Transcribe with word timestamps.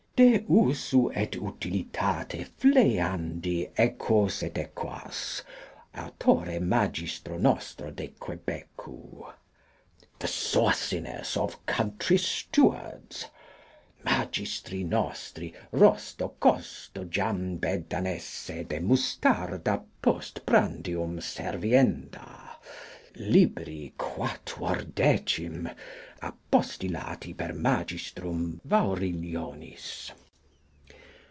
De 0.23 0.41
usu 0.47 1.09
et 1.15 1.31
utilitate 1.33 2.45
flayandi 2.59 3.69
equos 3.75 4.43
et 4.43 4.53
equas, 4.53 5.41
authore 5.95 6.59
Magistro 6.59 7.37
nostro 7.39 7.89
de 7.89 8.09
Quebecu. 8.19 9.31
The 10.19 10.27
Sauciness 10.27 11.35
of 11.37 11.65
Country 11.65 12.19
Stewards. 12.19 13.25
M.N. 14.05 14.27
Rostocostojambedanesse 15.73 18.67
de 18.67 18.79
mustarda 18.79 19.83
post 20.03 20.45
prandium 20.45 21.19
servienda, 21.19 22.57
libri 23.15 23.91
quatuordecim, 23.97 25.73
apostillati 26.21 27.35
per 27.35 27.49
M. 27.49 28.61
Vaurillonis. 28.63 30.11